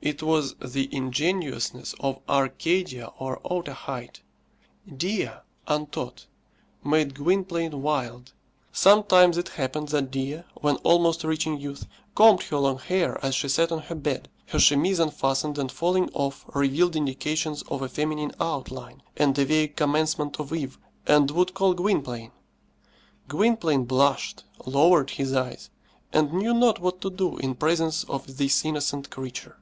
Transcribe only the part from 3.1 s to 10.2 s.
or Otaheite. Dea untaught made Gwynplaine wild. Sometimes it happened that